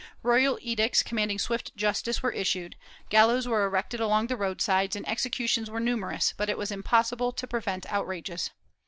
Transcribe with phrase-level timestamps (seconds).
[0.23, 2.75] Royal edicts com manding swift justice were issued,
[3.09, 7.45] gallows were erected along the roadsides and executions were numerous, but it was impossible to
[7.45, 8.49] prevent outrages.